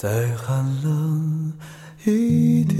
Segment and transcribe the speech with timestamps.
[0.00, 1.52] 再寒冷
[2.04, 2.78] 一点。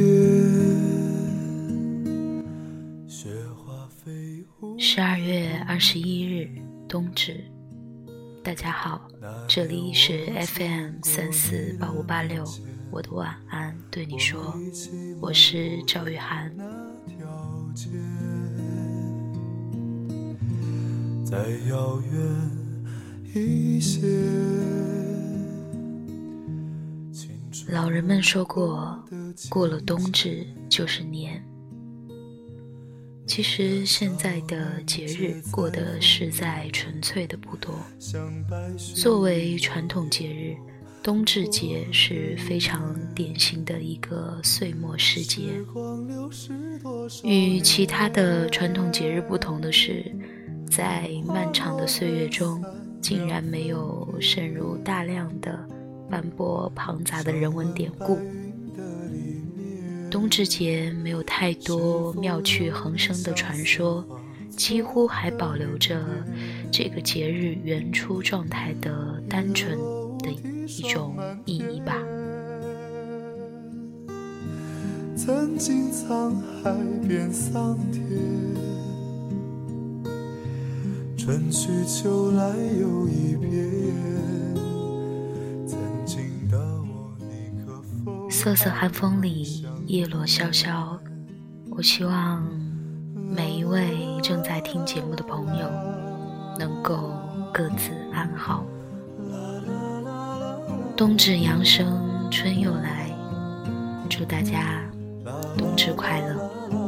[3.08, 6.48] 雪花飞舞十二月二十一日，
[6.88, 7.44] 冬至。
[8.44, 9.10] 大家好，
[9.48, 12.44] 这里是 FM 三四八五八六，
[12.88, 14.54] 我的晚安对你说，
[15.20, 16.56] 我是赵雨涵。
[21.24, 21.36] 再
[21.68, 22.14] 遥远
[23.34, 24.06] 一些。
[27.70, 28.98] 老人们说过，
[29.50, 31.42] 过了冬至就是年。
[33.26, 37.74] 其实现在的节日过得实在纯粹的不多。
[38.94, 40.56] 作为传统节日，
[41.02, 45.42] 冬至节是非常典型的一个岁末时节。
[47.22, 50.10] 与其他的传统节日不同的是，
[50.70, 52.64] 在漫长的岁月中，
[53.02, 55.68] 竟然没有渗入大量的。
[56.10, 58.18] 斑驳庞杂的人文典故，
[60.10, 64.04] 冬至节没有太多妙趣横生的传说，
[64.50, 66.02] 几乎还保留着
[66.72, 69.78] 这个节日原初状态的单纯
[70.18, 70.30] 的
[70.66, 71.94] 一种意义吧。
[75.14, 76.74] 曾经沧海
[77.06, 78.02] 变桑田，
[81.18, 83.48] 春去秋来又一遍。
[88.48, 90.98] 瑟瑟寒风里，叶落萧萧。
[91.70, 92.42] 我希望
[93.14, 95.70] 每一位正在听节目的朋友，
[96.58, 97.12] 能够
[97.52, 98.64] 各自安好。
[100.96, 103.10] 冬至阳生，春又来，
[104.08, 104.80] 祝大家
[105.58, 106.87] 冬至快乐。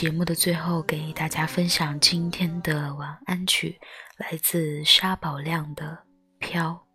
[0.00, 3.78] 节目的最后，给大家分享今天的晚安曲，
[4.16, 5.84] 来自沙宝亮的
[6.38, 6.86] 《飘》。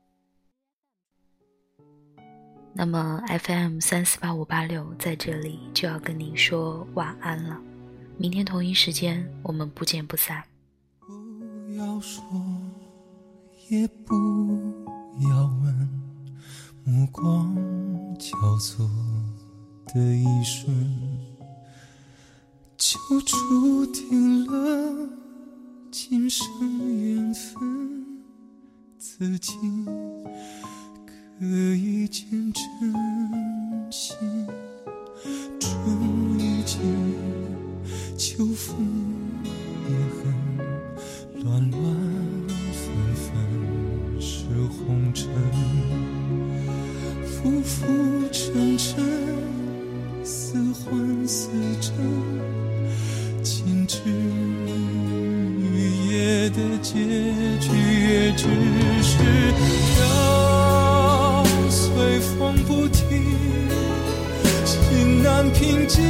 [2.73, 7.61] 那么 FM 三四八五八六在这里就要跟您说晚安了，
[8.17, 10.43] 明天同一时间我们不见不散。
[11.01, 12.23] 不要说，
[13.69, 14.16] 也不
[15.29, 15.89] 要问，
[16.83, 17.55] 目光
[18.17, 18.83] 交错
[19.93, 21.14] 的一瞬。
[22.95, 25.09] 就注定了
[25.91, 26.47] 今生
[26.97, 28.06] 缘分，
[28.97, 29.85] 此情
[31.38, 34.17] 可以见真心。
[35.59, 36.79] 春已尽，
[38.17, 38.78] 秋风
[39.84, 41.81] 也恨，乱乱
[42.72, 45.29] 纷纷是红尘，
[47.25, 47.85] 浮浮
[48.31, 49.03] 沉沉，
[50.23, 51.50] 似幻似
[51.81, 52.64] 真。
[53.45, 56.94] 静止雨夜的结
[57.59, 57.69] 局，
[58.09, 58.47] 也只
[59.03, 59.19] 是
[59.94, 63.22] 飘，随风不停，
[64.66, 66.01] 心难平静，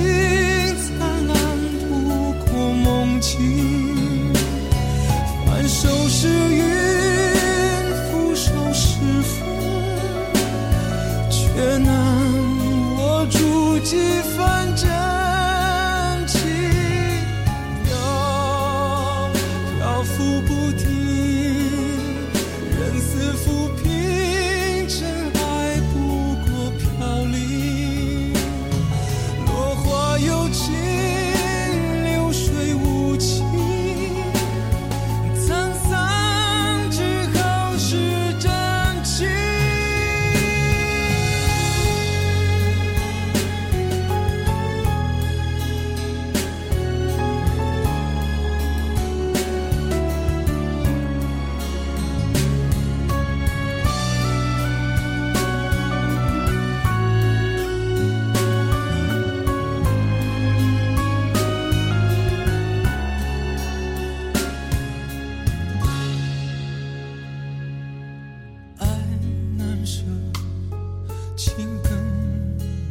[71.38, 71.54] 情
[71.84, 71.92] 根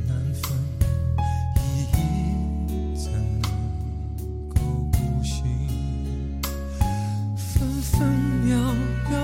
[0.07, 0.53] 难分
[1.57, 3.11] 依依怎
[3.41, 4.61] 能够
[4.93, 5.43] 孤行
[7.35, 8.07] 分分
[8.45, 8.59] 秒
[9.09, 9.19] 秒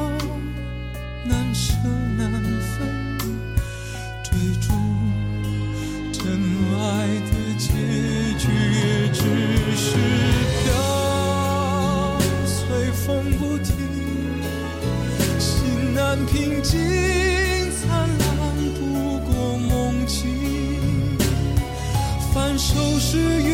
[1.27, 1.75] 难舍
[2.17, 3.19] 难分
[4.23, 4.73] 追逐
[6.11, 6.41] 真
[6.79, 7.69] 爱的结
[8.39, 9.21] 局也只
[9.77, 9.99] 是
[10.65, 13.77] 飘随风不停
[15.39, 17.20] 心难平静
[23.11, 23.50] 是